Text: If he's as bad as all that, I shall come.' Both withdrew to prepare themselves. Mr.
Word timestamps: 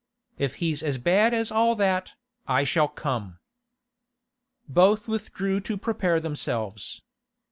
If 0.39 0.55
he's 0.55 0.81
as 0.81 0.97
bad 0.97 1.31
as 1.31 1.51
all 1.51 1.75
that, 1.75 2.13
I 2.47 2.63
shall 2.63 2.87
come.' 2.87 3.37
Both 4.67 5.07
withdrew 5.07 5.61
to 5.61 5.77
prepare 5.77 6.19
themselves. 6.19 7.01
Mr. 7.01 7.01